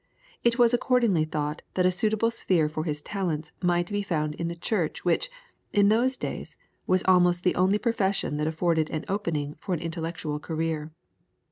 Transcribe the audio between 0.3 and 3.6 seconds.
It was accordingly thought that a suitable sphere for his talents